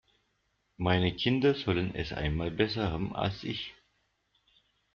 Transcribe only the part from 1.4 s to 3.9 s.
sollen es einmal besser haben als ich.